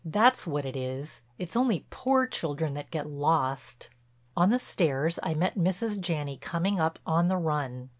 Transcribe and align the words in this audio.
that's 0.03 0.47
what 0.47 0.65
it 0.65 0.75
is—it's 0.75 1.55
only 1.55 1.85
poor 1.91 2.25
children 2.25 2.73
that 2.73 2.89
get 2.89 3.07
lost." 3.07 3.87
On 4.35 4.49
the 4.49 4.57
stairs 4.57 5.19
I 5.21 5.35
met 5.35 5.55
Mrs. 5.59 5.99
Janney 5.99 6.37
coming 6.37 6.79
up 6.79 6.97
on 7.05 7.27
the 7.27 7.37
run. 7.37 7.89